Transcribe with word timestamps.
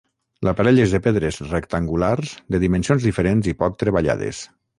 L'aparell 0.47 0.79
és 0.85 0.95
de 0.95 1.01
pedres 1.07 1.37
rectangulars 1.49 2.33
de 2.57 2.63
dimensions 2.65 3.07
diferents 3.11 3.53
i 3.53 3.55
poc 3.61 3.79
treballades. 3.87 4.43